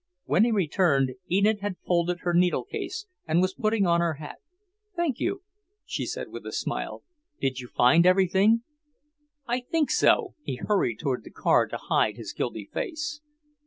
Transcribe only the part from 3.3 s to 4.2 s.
was putting on her